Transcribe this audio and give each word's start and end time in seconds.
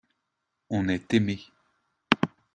on 0.71 0.87
est 0.87 1.13
aimé. 1.13 1.45